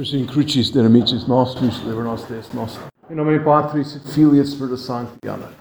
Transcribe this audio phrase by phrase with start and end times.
[0.00, 2.48] Presim crucis de nemicis nostris, liber nos Deus.
[3.10, 4.00] In nomine Patris
[4.82, 5.28] Sancti.
[5.28, 5.54] Amen.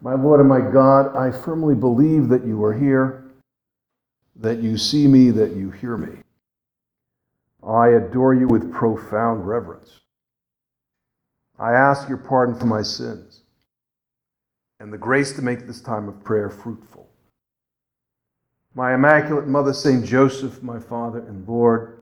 [0.00, 3.24] My Lord and my God, I firmly believe that you are here,
[4.36, 6.18] that you see me, that you hear me.
[7.66, 10.02] I adore you with profound reverence.
[11.58, 13.42] I ask your pardon for my sins
[14.78, 17.08] and the grace to make this time of prayer fruitful.
[18.76, 20.04] My Immaculate Mother, St.
[20.04, 21.95] Joseph, my Father and Lord,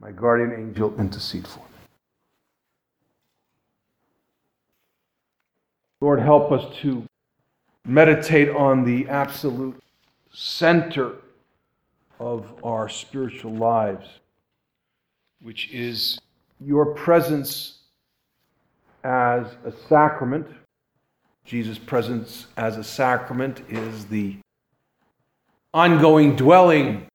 [0.00, 1.64] my guardian angel, intercede for me.
[6.00, 7.04] Lord, help us to
[7.84, 9.78] meditate on the absolute
[10.32, 11.12] center
[12.18, 14.06] of our spiritual lives,
[15.42, 16.18] which is
[16.60, 17.78] your presence
[19.04, 20.46] as a sacrament.
[21.44, 24.36] Jesus' presence as a sacrament is the
[25.74, 27.06] ongoing dwelling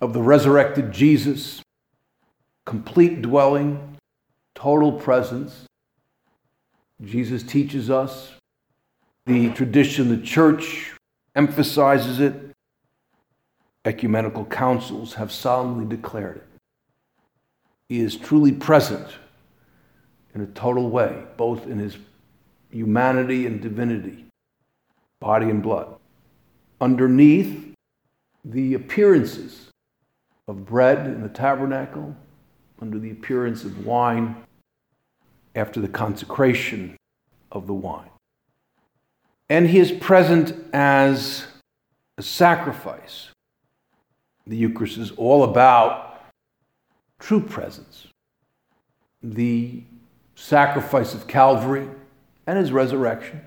[0.00, 1.62] of the resurrected Jesus,
[2.70, 3.96] complete dwelling,
[4.54, 5.64] total presence.
[7.02, 8.30] Jesus teaches us.
[9.26, 10.92] The tradition, the church
[11.34, 12.32] emphasizes it.
[13.84, 16.46] Ecumenical councils have solemnly declared it.
[17.88, 19.08] He is truly present
[20.32, 21.96] in a total way, both in his
[22.70, 24.26] humanity and divinity,
[25.20, 25.96] body and blood.
[26.80, 27.74] Underneath
[28.44, 29.70] the appearances
[30.46, 32.14] of bread in the tabernacle,
[32.80, 34.36] under the appearance of wine
[35.54, 36.96] after the consecration
[37.52, 38.10] of the wine.
[39.48, 41.46] And he is present as
[42.16, 43.30] a sacrifice.
[44.46, 46.22] The Eucharist is all about
[47.18, 48.06] true presence.
[49.22, 49.82] The
[50.34, 51.88] sacrifice of Calvary
[52.46, 53.42] and his resurrection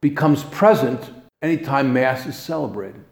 [0.00, 3.04] becomes present anytime Mass is celebrated.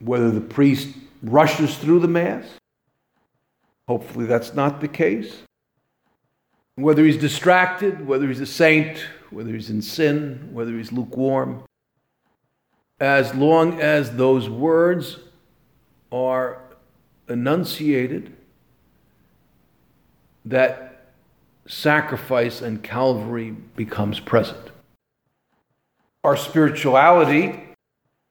[0.00, 0.88] Whether the priest
[1.22, 2.44] rushes through the Mass,
[3.90, 5.42] hopefully that's not the case.
[6.76, 11.64] Whether he's distracted, whether he's a saint, whether he's in sin, whether he's lukewarm,
[13.00, 15.18] as long as those words
[16.12, 16.62] are
[17.28, 18.36] enunciated,
[20.44, 21.10] that
[21.66, 24.70] sacrifice and Calvary becomes present.
[26.22, 27.60] Our spirituality,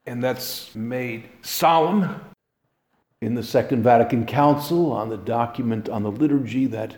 [0.06, 2.29] and that's made solemn
[3.20, 6.96] in the Second Vatican Council on the document on the liturgy that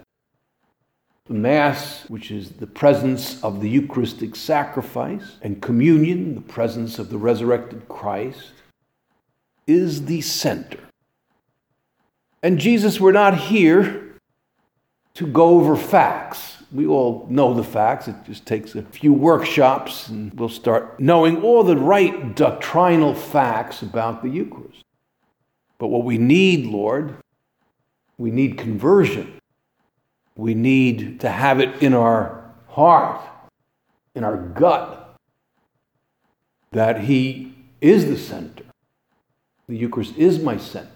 [1.27, 7.11] the Mass, which is the presence of the Eucharistic sacrifice, and communion, the presence of
[7.11, 8.53] the resurrected Christ,
[9.67, 10.81] is the center.
[12.43, 14.19] And Jesus, we're not here
[15.15, 16.65] to go over facts.
[16.73, 18.09] We all know the facts.
[18.09, 23.83] It just takes a few workshops and we'll start knowing all the right doctrinal facts
[23.83, 24.83] about the Eucharist.
[25.83, 27.17] But what we need, Lord,
[28.17, 29.41] we need conversion.
[30.37, 33.21] We need to have it in our heart,
[34.15, 35.17] in our gut,
[36.71, 38.63] that He is the center.
[39.69, 40.89] The Eucharist is my center.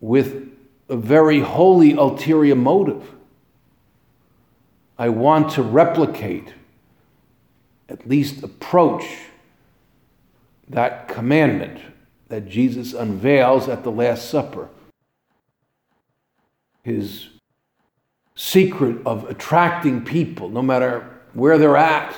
[0.00, 0.48] With
[0.88, 3.16] a very holy ulterior motive.
[4.98, 6.54] I want to replicate,
[7.90, 9.04] at least approach,
[10.70, 11.82] that commandment
[12.28, 14.68] that Jesus unveils at the Last Supper.
[16.82, 17.28] His
[18.34, 22.14] secret of attracting people, no matter where they're at,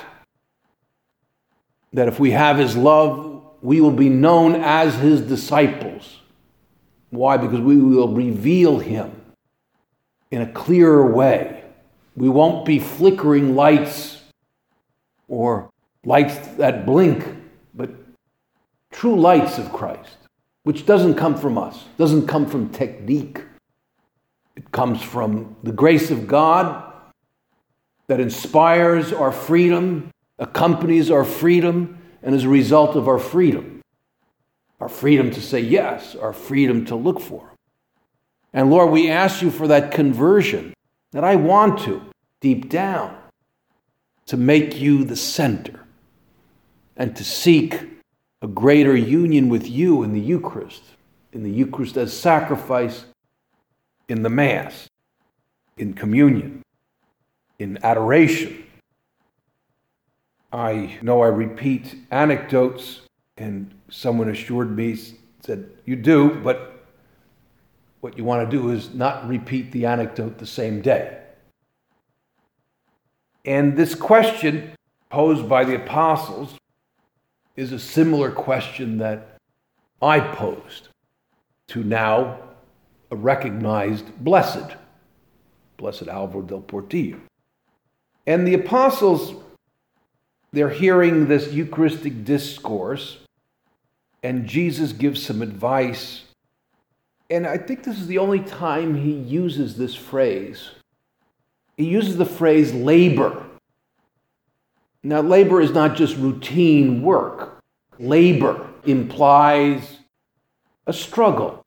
[1.93, 6.21] that if we have His love, we will be known as His disciples.
[7.11, 7.37] Why?
[7.37, 9.11] Because we will reveal him
[10.31, 11.63] in a clearer way.
[12.15, 14.21] We won't be flickering lights
[15.27, 15.69] or
[16.03, 17.23] lights that blink,
[19.01, 20.15] true lights of Christ,
[20.61, 23.41] which doesn't come from us, doesn't come from technique.
[24.55, 26.93] It comes from the grace of God
[28.05, 33.81] that inspires our freedom, accompanies our freedom, and is a result of our freedom
[34.79, 37.51] our freedom to say yes, our freedom to look for
[38.53, 40.75] And Lord, we ask you for that conversion
[41.11, 42.01] that I want to,
[42.39, 43.17] deep down,
[44.27, 45.85] to make you the center
[46.95, 48.00] and to seek
[48.41, 50.83] a greater union with you in the Eucharist,
[51.31, 53.05] in the Eucharist as sacrifice,
[54.07, 54.87] in the Mass,
[55.77, 56.63] in communion,
[57.59, 58.63] in adoration.
[60.51, 63.01] I know I repeat anecdotes
[63.37, 64.97] and someone assured me,
[65.41, 66.85] said, You do, but
[68.01, 71.19] what you want to do is not repeat the anecdote the same day.
[73.45, 74.71] And this question
[75.09, 76.55] posed by the apostles
[77.55, 79.37] is a similar question that
[80.01, 80.87] I posed
[81.67, 82.39] to now
[83.11, 84.75] a recognized blessed,
[85.77, 87.17] Blessed Alvaro del Portillo.
[88.25, 89.33] And the apostles,
[90.51, 93.19] they're hearing this Eucharistic discourse,
[94.23, 96.23] and Jesus gives some advice.
[97.29, 100.71] And I think this is the only time he uses this phrase.
[101.77, 103.45] He uses the phrase labor.
[105.03, 107.59] Now, labor is not just routine work,
[107.97, 109.97] labor implies
[110.85, 111.65] a struggle,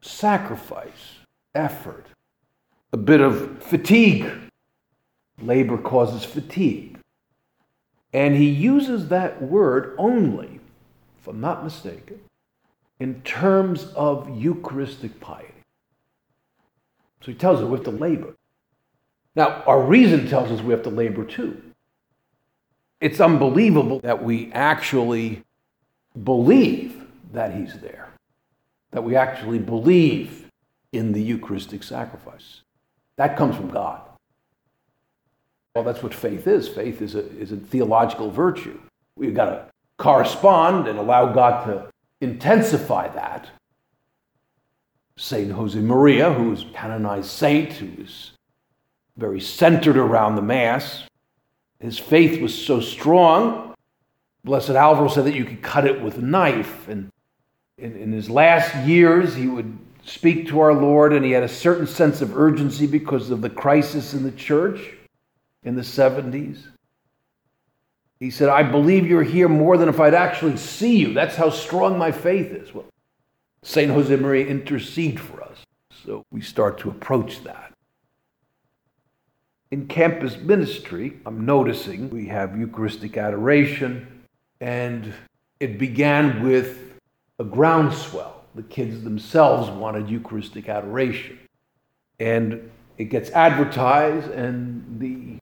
[0.00, 1.18] sacrifice,
[1.54, 2.06] effort,
[2.92, 4.30] a bit of fatigue.
[5.40, 6.98] Labor causes fatigue.
[8.12, 10.60] And he uses that word only,
[11.20, 12.20] if I'm not mistaken,
[13.00, 15.48] in terms of Eucharistic piety.
[17.20, 18.34] So he tells us we have to labor.
[19.34, 21.60] Now, our reason tells us we have to labor too.
[23.02, 25.42] It's unbelievable that we actually
[26.22, 28.10] believe that he's there,
[28.92, 30.48] that we actually believe
[30.92, 32.60] in the Eucharistic sacrifice.
[33.16, 34.02] That comes from God.
[35.74, 36.68] Well, that's what faith is.
[36.68, 38.78] Faith is a, is a theological virtue.
[39.16, 39.66] We've got to
[39.98, 41.88] correspond and allow God to
[42.20, 43.48] intensify that.
[45.16, 48.30] Saint Josemaria, who was canonized saint, who is
[49.16, 51.02] very centered around the Mass,
[51.82, 53.74] his faith was so strong.
[54.44, 56.88] Blessed Alvaro said that you could cut it with a knife.
[56.88, 57.10] And
[57.76, 61.48] in, in his last years, he would speak to our Lord, and he had a
[61.48, 64.92] certain sense of urgency because of the crisis in the church
[65.64, 66.66] in the 70s.
[68.20, 71.12] He said, I believe you're here more than if I'd actually see you.
[71.12, 72.72] That's how strong my faith is.
[72.72, 72.84] Well,
[73.64, 73.90] St.
[73.90, 75.58] Josemaria intercede for us.
[76.04, 77.71] So we start to approach that.
[79.72, 84.26] In campus ministry, I'm noticing we have Eucharistic adoration,
[84.60, 85.14] and
[85.60, 86.92] it began with
[87.38, 88.44] a groundswell.
[88.54, 91.38] The kids themselves wanted Eucharistic adoration.
[92.20, 95.38] And it gets advertised, and the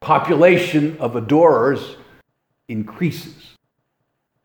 [0.00, 1.96] population of adorers
[2.68, 3.56] increases.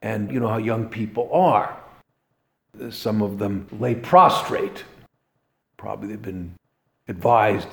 [0.02, 1.78] And you know how young people are.
[2.90, 4.86] Some of them lay prostrate.
[5.76, 6.56] Probably they've been
[7.10, 7.68] advised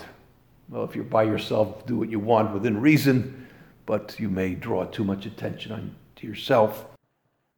[0.73, 3.47] well, if you're by yourself, do what you want within reason,
[3.87, 6.87] but you may draw too much attention on, to yourself.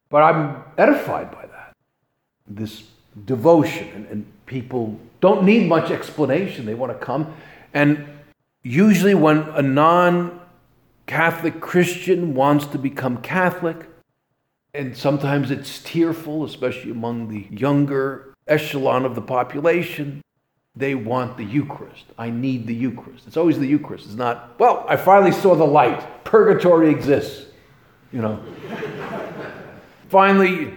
[0.09, 1.73] But I'm edified by that.
[2.45, 2.83] This
[3.25, 6.67] devotion, and, and people don't need much explanation.
[6.67, 7.33] They want to come.
[7.73, 8.05] And
[8.65, 10.41] Usually, when a non
[11.05, 13.85] Catholic Christian wants to become Catholic,
[14.73, 20.23] and sometimes it's tearful, especially among the younger echelon of the population,
[20.75, 22.05] they want the Eucharist.
[22.17, 23.27] I need the Eucharist.
[23.27, 24.05] It's always the Eucharist.
[24.05, 26.23] It's not, well, I finally saw the light.
[26.23, 27.45] Purgatory exists.
[28.11, 28.43] You know.
[30.09, 30.73] finally,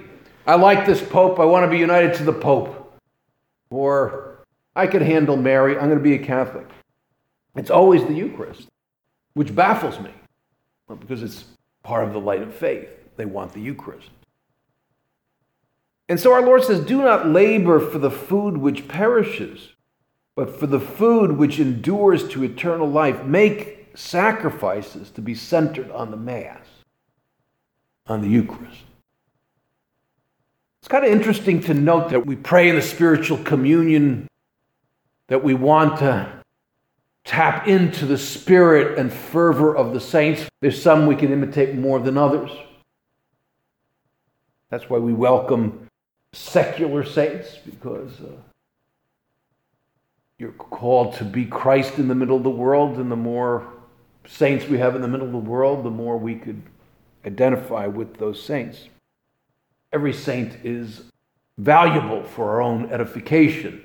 [0.46, 1.40] I like this Pope.
[1.40, 2.98] I want to be united to the Pope.
[3.70, 4.38] Or
[4.74, 5.76] I can handle Mary.
[5.76, 6.66] I'm going to be a Catholic.
[7.56, 8.68] It's always the Eucharist,
[9.34, 10.12] which baffles me
[11.00, 11.44] because it's
[11.82, 12.88] part of the light of faith.
[13.16, 14.10] They want the Eucharist.
[16.08, 19.72] And so our Lord says, Do not labor for the food which perishes,
[20.38, 23.24] but for the food which endures to eternal life.
[23.24, 26.64] Make sacrifices to be centered on the Mass,
[28.06, 28.84] on the Eucharist.
[30.80, 34.28] It's kind of interesting to note that we pray in the spiritual communion
[35.26, 36.32] that we want to
[37.24, 40.48] tap into the spirit and fervor of the saints.
[40.60, 42.52] There's some we can imitate more than others.
[44.70, 45.88] That's why we welcome
[46.32, 48.36] secular saints, because uh,
[50.38, 53.66] you're called to be Christ in the middle of the world, and the more
[54.26, 56.62] saints we have in the middle of the world, the more we could
[57.26, 58.88] identify with those saints.
[59.92, 61.02] Every saint is
[61.56, 63.82] valuable for our own edification.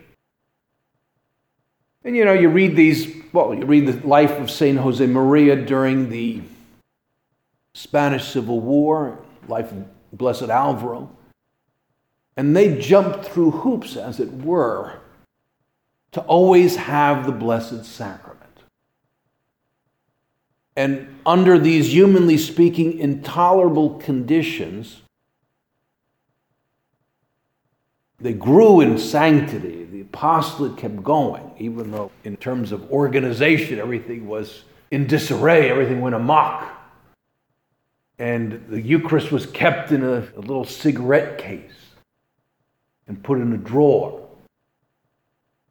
[2.04, 4.78] And you know, you read these, well, you read the life of St.
[4.78, 6.42] Josemaria during the
[7.74, 9.18] Spanish Civil War,
[9.48, 11.10] life of Blessed Alvaro,
[12.38, 15.00] and they jumped through hoops, as it were,
[16.14, 18.40] to always have the Blessed Sacrament.
[20.76, 25.02] And under these, humanly speaking, intolerable conditions,
[28.20, 34.28] they grew in sanctity The apostolate kept going, even though, in terms of organization, everything
[34.28, 36.72] was in disarray, everything went amok.
[38.18, 41.72] And the Eucharist was kept in a, a little cigarette case
[43.08, 44.23] and put in a drawer,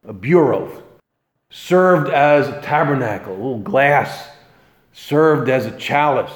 [0.04, 0.82] a bureau,
[1.50, 4.28] served as a tabernacle, a little glass,
[4.92, 6.32] served as a chalice,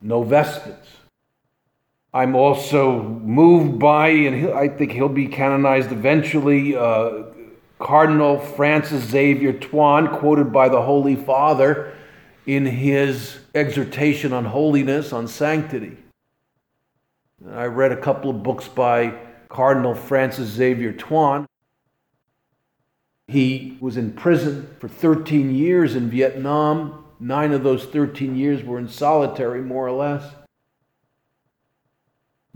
[0.00, 0.88] no vestments.
[2.12, 7.24] I'm also moved by, and I think he'll be canonized eventually, uh,
[7.78, 11.94] Cardinal Francis Xavier Thuan, quoted by the Holy Father
[12.46, 15.96] in his exhortation on holiness, on sanctity.
[17.52, 19.14] I read a couple of books by
[19.48, 21.46] Cardinal Francis Xavier Thuan.
[23.28, 27.04] He was in prison for 13 years in Vietnam.
[27.20, 30.34] Nine of those 13 years were in solitary, more or less.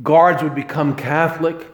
[0.03, 1.67] Guards would become Catholic,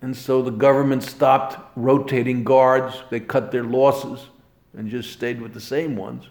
[0.00, 3.02] and so the government stopped rotating guards.
[3.10, 4.28] They cut their losses
[4.74, 6.26] and just stayed with the same ones.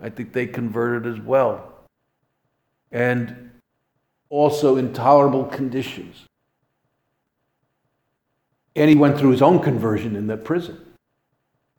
[0.00, 1.72] I think they converted as well.
[2.90, 3.52] And
[4.28, 6.24] also intolerable conditions.
[8.76, 10.80] And he went through his own conversion in that prison.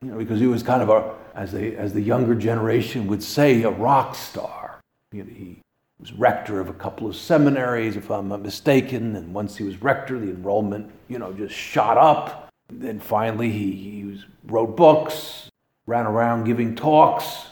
[0.02, 3.24] You know, because he was kind of a, as the, as the younger generation would
[3.24, 4.82] say, a rock star.
[5.12, 5.62] You know, he
[6.00, 9.16] was rector of a couple of seminaries, if I'm not mistaken.
[9.16, 12.50] And once he was rector, the enrollment, you know, just shot up.
[12.70, 15.50] Then finally, he, he was, wrote books,
[15.86, 17.48] ran around giving talks,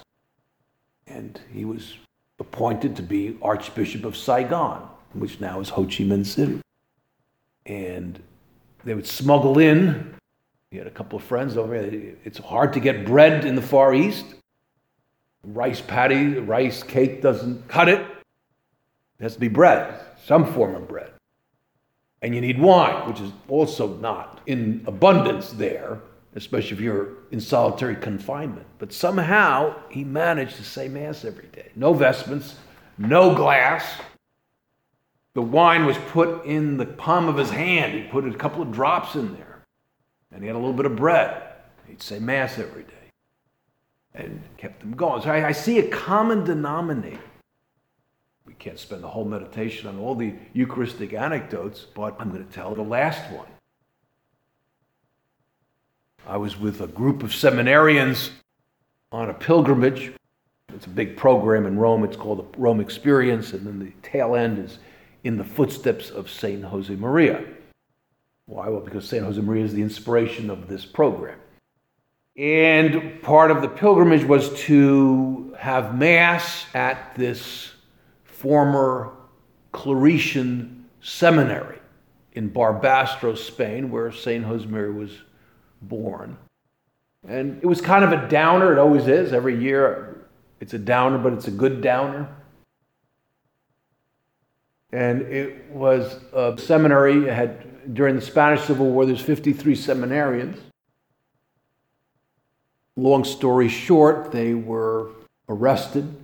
[1.05, 1.95] and he was
[2.39, 6.61] appointed to be Archbishop of Saigon, which now is Ho Chi Minh City.
[7.65, 8.21] And
[8.83, 10.15] they would smuggle in.
[10.71, 12.15] He had a couple of friends over there.
[12.23, 14.25] It's hard to get bread in the Far East.
[15.43, 17.99] Rice patty, rice cake doesn't cut it.
[17.99, 21.11] It has to be bread, some form of bread.
[22.21, 25.99] And you need wine, which is also not in abundance there,
[26.35, 28.65] especially if you're in solitary confinement.
[28.79, 31.71] But somehow he managed to say Mass every day.
[31.75, 32.55] No vestments,
[32.97, 33.85] no glass,
[35.33, 37.93] the wine was put in the palm of his hand.
[37.93, 39.63] He put a couple of drops in there.
[40.31, 41.41] And he had a little bit of bread.
[41.87, 42.93] He'd say Mass every day
[44.15, 45.21] and kept them going.
[45.21, 47.19] So I, I see a common denominator.
[48.45, 52.53] We can't spend the whole meditation on all the Eucharistic anecdotes, but I'm going to
[52.53, 53.47] tell the last one.
[56.27, 58.29] I was with a group of seminarians
[59.11, 60.13] on a pilgrimage.
[60.73, 62.03] It's a big program in Rome.
[62.03, 64.79] It's called the Rome Experience, and then the tail end is
[65.23, 66.61] in the footsteps of St.
[66.61, 67.47] Josemaria.
[68.45, 68.67] Why?
[68.67, 69.25] Well, because St.
[69.25, 71.39] Josemaria is the inspiration of this program.
[72.35, 77.71] And part of the pilgrimage was to have Mass at this
[78.23, 79.13] former
[79.71, 81.79] Claretian seminary
[82.33, 84.45] in Barbastro, Spain, where St.
[84.45, 85.11] Josemaria was
[85.83, 86.37] born.
[87.25, 89.31] And it was kind of a downer, it always is.
[89.31, 90.27] Every year
[90.59, 92.27] it's a downer, but it's a good downer
[94.93, 97.27] and it was a seminary.
[97.27, 99.05] Had during the Spanish Civil War.
[99.05, 100.57] There's 53 seminarians.
[102.95, 105.09] Long story short, they were
[105.49, 106.15] arrested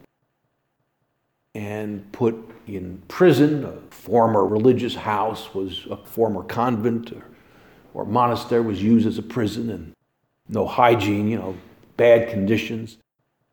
[1.56, 2.36] and put
[2.68, 3.66] in prison.
[3.66, 7.24] A former religious house was a former convent or,
[7.94, 9.94] or monastery was used as a prison, and
[10.48, 11.28] no hygiene.
[11.28, 11.58] You know,
[11.98, 12.98] bad conditions.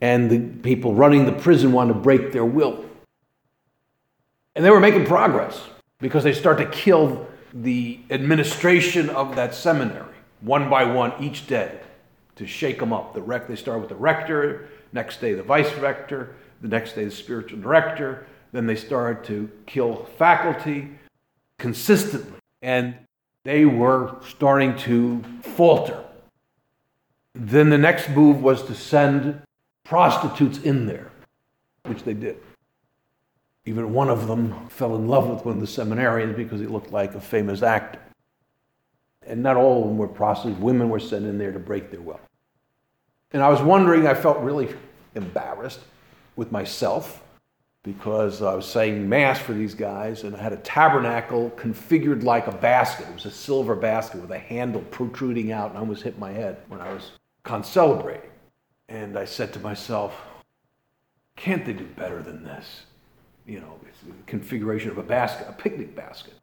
[0.03, 2.85] And the people running the prison wanted to break their will.
[4.57, 5.61] And they were making progress
[6.01, 11.79] because they start to kill the administration of that seminary one by one each day
[12.37, 13.13] to shake them up.
[13.13, 17.05] The rec- they start with the rector, next day the vice rector, the next day
[17.05, 18.27] the spiritual director.
[18.53, 20.91] Then they started to kill faculty
[21.59, 22.39] consistently.
[22.63, 22.97] And
[23.45, 26.03] they were starting to falter.
[27.35, 29.43] Then the next move was to send
[29.85, 31.11] prostitutes in there,
[31.85, 32.39] which they did.
[33.67, 36.93] Even one of them fell in love with one of the seminarians because he looked
[36.93, 38.01] like a famous actor.
[39.27, 40.61] And not all of them were prostitutes.
[40.61, 42.21] Women were sent in there to break their will.
[43.33, 44.73] And I was wondering, I felt really
[45.17, 45.81] embarrassed
[46.37, 47.25] with myself
[47.83, 52.47] because I was saying Mass for these guys, and I had a tabernacle configured like
[52.47, 53.09] a basket.
[53.09, 56.33] It was a silver basket with a handle protruding out, and I almost hit my
[56.33, 57.13] head when I was
[57.45, 58.31] concelebrating.
[58.89, 60.21] And I said to myself,
[61.37, 62.87] can't they do better than this?
[63.47, 63.79] You know,
[64.27, 66.35] configuration of a basket, a picnic basket.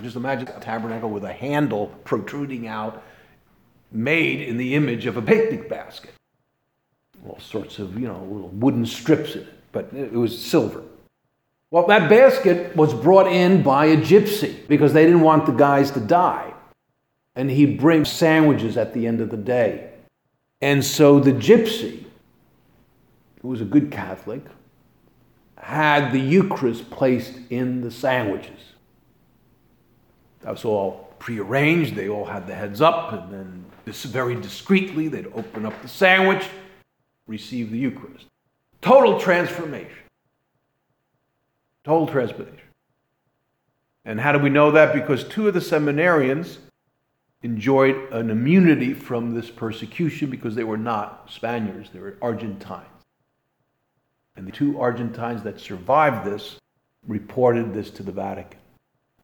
[0.00, 3.02] just imagine a tabernacle with a handle protruding out,
[3.90, 6.12] made in the image of a picnic basket.
[7.26, 10.82] All sorts of, you know, little wooden strips in it, but it was silver.
[11.70, 15.90] Well, that basket was brought in by a gypsy because they didn't want the guys
[15.92, 16.52] to die.
[17.34, 19.90] And he'd bring sandwiches at the end of the day.
[20.62, 22.04] And so the gypsy,
[23.42, 24.42] who was a good Catholic,
[25.56, 28.60] had the Eucharist placed in the sandwiches.
[30.40, 31.94] That was all prearranged.
[31.94, 35.88] They all had the heads up, and then this very discreetly, they'd open up the
[35.88, 36.46] sandwich,
[37.26, 38.26] receive the Eucharist.
[38.80, 39.90] Total transformation.
[41.84, 42.60] Total transformation.
[44.04, 44.92] And how do we know that?
[44.92, 46.58] Because two of the seminarians
[47.42, 52.95] enjoyed an immunity from this persecution because they were not Spaniards, they were Argentines.
[54.36, 56.60] And the two Argentines that survived this
[57.06, 58.58] reported this to the Vatican.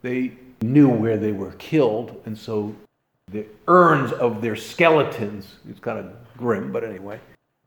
[0.01, 2.75] They knew where they were killed, and so
[3.31, 7.21] the urns of their skeletons, it's kind of grim, but anyway,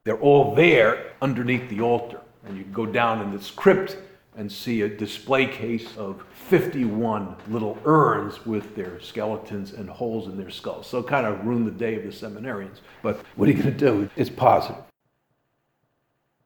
[0.04, 2.22] they're all there underneath the altar.
[2.46, 3.98] And you go down in this crypt
[4.38, 10.38] and see a display case of 51 little urns with their skeletons and holes in
[10.38, 10.88] their skulls.
[10.88, 12.82] So kind of ruined the day of the seminarians.
[13.02, 14.10] But what are you going to do?
[14.16, 14.84] It's positive.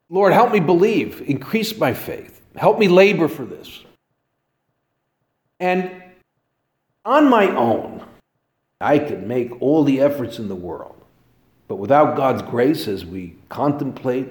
[0.10, 3.84] Lord, help me believe, increase my faith, help me labor for this.
[5.60, 6.04] And
[7.06, 8.06] on my own,
[8.82, 10.96] I can make all the efforts in the world.
[11.68, 14.30] But without God's grace, as we contemplate,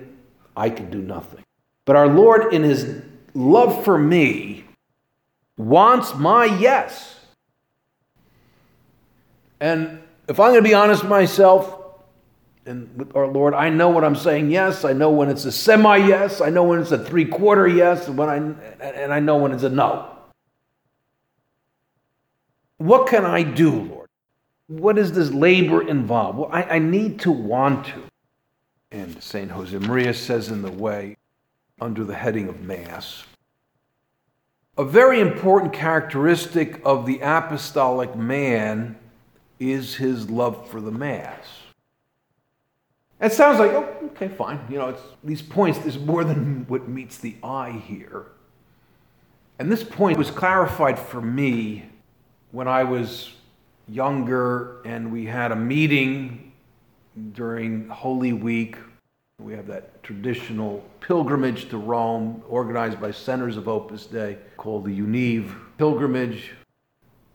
[0.56, 1.44] I can do nothing.
[1.85, 3.02] But our Lord, in His
[3.35, 4.64] love for me,
[5.56, 7.14] wants my yes.
[9.61, 11.78] And if I'm going to be honest with myself
[12.68, 14.84] and with our Lord, I know when I'm saying yes.
[14.84, 16.40] I know when it's a semi yes.
[16.40, 18.06] I know when it's a three quarter yes.
[18.06, 18.37] And, when I,
[18.84, 20.14] and I know when it's a no.
[22.76, 24.08] What can I do, Lord?
[24.68, 26.37] What does this labor involve?
[26.37, 28.02] Well, I, I need to want to.
[28.92, 29.50] And St.
[29.50, 31.16] Josemaria says in the way,
[31.80, 33.25] under the heading of Mass,
[34.76, 38.96] a very important characteristic of the apostolic man
[39.58, 41.57] is his love for the Mass.
[43.20, 44.60] It sounds like, oh, okay, fine.
[44.70, 48.26] You know, it's these points, there's more than what meets the eye here.
[49.58, 51.90] And this point was clarified for me
[52.52, 53.32] when I was
[53.88, 56.52] younger and we had a meeting
[57.32, 58.76] during Holy Week
[59.40, 65.00] we have that traditional pilgrimage to Rome organized by Centers of Opus Dei called the
[65.00, 66.54] UNIV pilgrimage.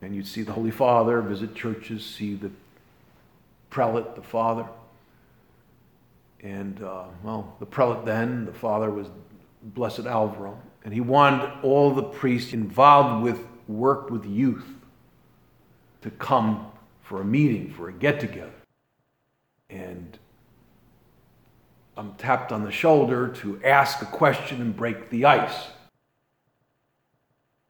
[0.02, 2.52] And you'd see the Holy Father, visit churches, see the
[3.70, 4.66] prelate, the father.
[6.44, 9.08] And, uh, well, the prelate then, the father was
[9.64, 10.62] Blessed Alvaro.
[10.84, 14.68] And he wanted all the priests involved with work with youth
[16.02, 16.68] to come
[17.02, 18.52] for a meeting, for a get together.
[19.70, 20.20] And
[21.96, 25.68] I'm tapped on the shoulder to ask a question and break the ice.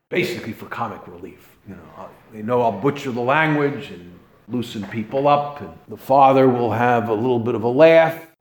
[0.09, 1.57] Basically, for comic relief.
[1.67, 6.47] You know, they know I'll butcher the language and loosen people up, and the father
[6.47, 8.32] will have a little bit of a laugh.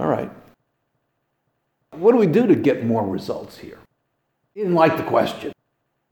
[0.00, 0.30] All right.
[1.90, 3.78] What do we do to get more results here?
[4.54, 5.52] He didn't like the question.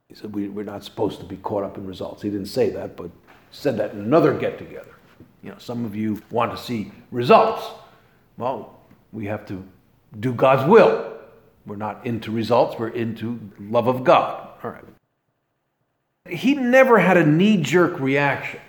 [0.08, 2.20] He said, we, We're not supposed to be caught up in results.
[2.20, 3.10] He didn't say that, but
[3.50, 4.94] said that in another get together.
[5.42, 7.64] You know, some of you want to see results.
[8.36, 8.78] Well,
[9.10, 9.64] we have to
[10.20, 11.14] do God's will.
[11.64, 14.50] We're not into results, we're into love of God.
[14.62, 14.84] All right.
[16.28, 18.60] He never had a knee jerk reaction.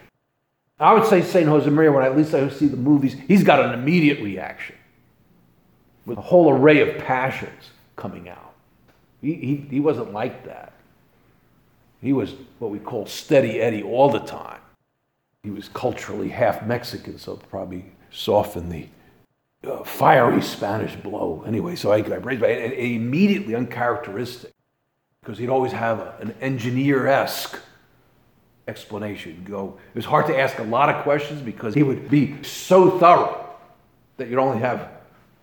[0.79, 1.45] I would say St.
[1.45, 4.75] Josemaria, when I, at least I see the movies, he's got an immediate reaction
[6.09, 8.53] with a whole array of passions coming out.
[9.21, 10.73] He, he, he wasn't like that.
[12.01, 14.59] He was what we call steady Eddie all the time.
[15.43, 18.87] He was culturally half Mexican, so probably softened the
[19.69, 21.43] uh, fiery Spanish blow.
[21.45, 24.51] Anyway, so I, I raised my and, immediately uncharacteristic
[25.21, 27.59] because he'd always have a, an engineer esque
[28.67, 29.45] explanation.
[29.47, 29.77] go.
[29.93, 33.45] It was hard to ask a lot of questions because he would be so thorough
[34.17, 34.98] that you'd only have,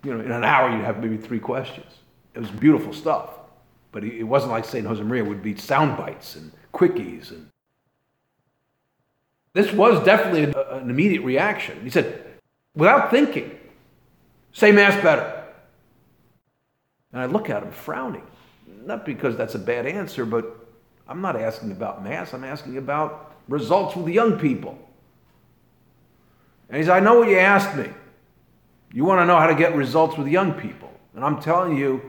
[0.06, 1.92] you know, in an hour you'd have maybe three questions.
[2.34, 3.30] It was beautiful stuff,
[3.92, 7.50] but it wasn't like Saint Josemaria would be sound bites and quickies and.
[9.52, 11.80] This was definitely an immediate reaction.
[11.82, 12.26] He said,
[12.74, 13.58] without thinking,
[14.56, 15.44] Say Mass better.
[17.12, 18.26] And I look at him frowning.
[18.86, 20.66] Not because that's a bad answer, but
[21.06, 22.32] I'm not asking about Mass.
[22.32, 24.78] I'm asking about results with the young people.
[26.70, 27.90] And he said, I know what you asked me.
[28.96, 30.90] You want to know how to get results with young people.
[31.14, 32.00] And I'm telling you,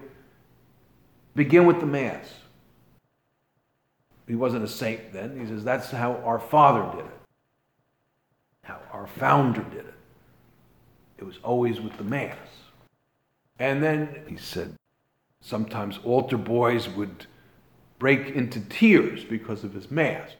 [1.36, 2.34] begin with the Mass.
[4.26, 5.38] He wasn't a saint then.
[5.38, 7.19] He says, that's how our Father did it,
[8.62, 9.93] how our founder did it.
[11.17, 12.38] It was always with the Mass.
[13.60, 14.73] And then he said,
[15.41, 17.26] sometimes altar boys would
[18.00, 20.38] break into tears because of his Mass.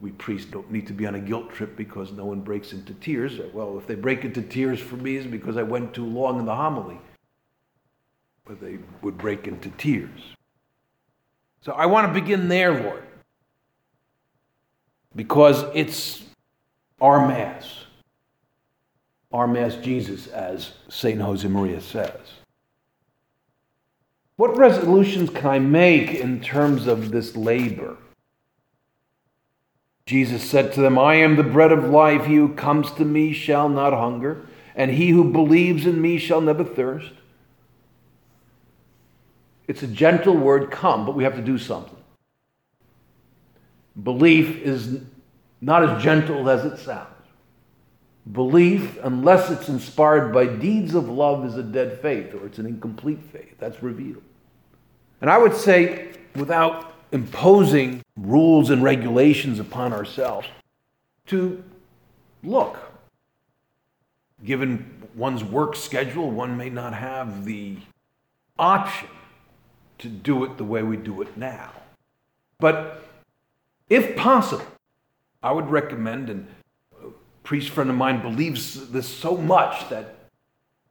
[0.00, 2.94] We priests don't need to be on a guilt trip because no one breaks into
[2.94, 3.40] tears.
[3.52, 6.44] Well, if they break into tears for me, it's because I went too long in
[6.44, 6.98] the homily.
[8.44, 10.20] But they would break into tears.
[11.60, 13.02] So I want to begin there, Lord,
[15.14, 16.22] because it's
[17.00, 17.86] our Mass
[19.32, 21.20] our Mass Jesus, as St.
[21.20, 22.12] Josemaria says.
[24.36, 27.96] What resolutions can I make in terms of this labor?
[30.08, 32.24] Jesus said to them, I am the bread of life.
[32.24, 36.40] He who comes to me shall not hunger, and he who believes in me shall
[36.40, 37.12] never thirst.
[39.66, 41.98] It's a gentle word, come, but we have to do something.
[44.02, 45.02] Belief is
[45.60, 47.08] not as gentle as it sounds.
[48.32, 52.64] Belief, unless it's inspired by deeds of love, is a dead faith or it's an
[52.64, 53.56] incomplete faith.
[53.58, 54.22] That's revealed.
[55.20, 60.46] And I would say, without imposing rules and regulations upon ourselves,
[61.26, 61.62] to
[62.42, 62.78] look.
[64.44, 67.76] Given one's work schedule, one may not have the
[68.58, 69.08] option
[69.98, 71.72] to do it the way we do it now.
[72.58, 73.04] But
[73.88, 74.66] if possible,
[75.42, 76.46] I would recommend, and
[77.02, 77.08] a
[77.42, 80.14] priest friend of mine believes this so much that,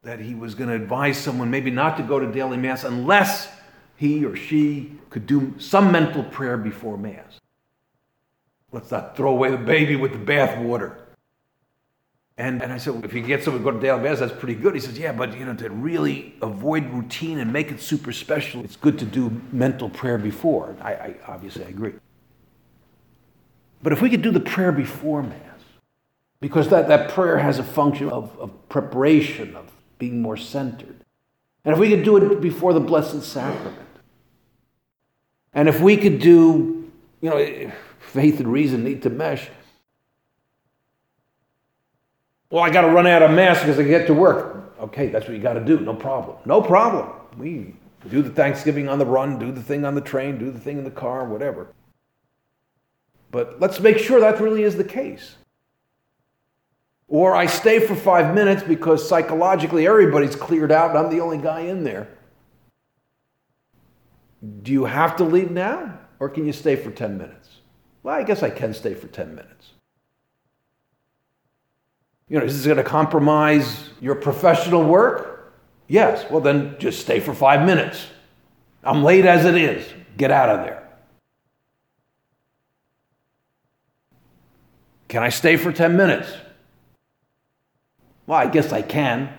[0.03, 3.49] that he was going to advise someone maybe not to go to daily Mass unless
[3.97, 7.39] he or she could do some mental prayer before Mass.
[8.71, 10.95] Let's not throw away the baby with the bathwater.
[12.37, 14.31] And, and I said, well, if you get someone to go to daily mass, that's
[14.31, 14.75] pretty good.
[14.75, 18.63] He says, yeah, but you know, to really avoid routine and make it super special,
[18.63, 20.75] it's good to do mental prayer before.
[20.79, 21.93] I, I obviously I agree.
[23.81, 25.41] But if we could do the prayer before Mass,
[26.39, 31.03] because that, that prayer has a function of, of preparation, of being more centered.
[31.65, 33.86] And if we could do it before the Blessed Sacrament,
[35.53, 39.49] and if we could do, you know, faith and reason need to mesh.
[42.49, 44.73] Well, I got to run out of Mass because I get to work.
[44.79, 45.79] Okay, that's what you got to do.
[45.79, 46.37] No problem.
[46.45, 47.11] No problem.
[47.37, 47.73] We
[48.09, 50.77] do the Thanksgiving on the run, do the thing on the train, do the thing
[50.77, 51.67] in the car, whatever.
[53.31, 55.35] But let's make sure that really is the case.
[57.09, 61.37] Or I stay for five minutes because psychologically everybody's cleared out and I'm the only
[61.37, 62.07] guy in there.
[64.63, 65.99] Do you have to leave now?
[66.19, 67.49] Or can you stay for 10 minutes?
[68.03, 69.71] Well, I guess I can stay for 10 minutes.
[72.29, 75.53] You know, is this going to compromise your professional work?
[75.87, 76.29] Yes.
[76.29, 78.07] Well, then just stay for five minutes.
[78.83, 79.87] I'm late as it is.
[80.17, 80.83] Get out of there.
[85.07, 86.31] Can I stay for 10 minutes?
[88.25, 89.29] Well, I guess I can,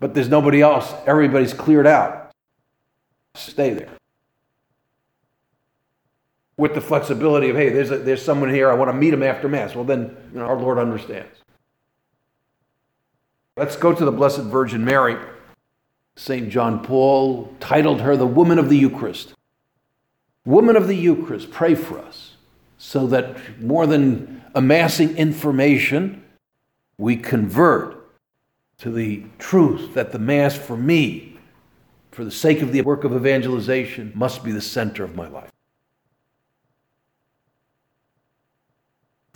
[0.00, 0.92] but there's nobody else.
[1.06, 2.30] Everybody's cleared out.
[3.34, 3.88] Stay there.
[6.62, 9.24] With the flexibility of, hey, there's, a, there's someone here, I want to meet him
[9.24, 9.74] after Mass.
[9.74, 11.36] Well, then you know, our Lord understands.
[13.56, 15.16] Let's go to the Blessed Virgin Mary.
[16.14, 16.50] St.
[16.50, 19.34] John Paul titled her the Woman of the Eucharist.
[20.44, 22.36] Woman of the Eucharist, pray for us
[22.78, 26.22] so that more than amassing information,
[26.96, 28.08] we convert
[28.78, 31.40] to the truth that the Mass for me,
[32.12, 35.51] for the sake of the work of evangelization, must be the center of my life.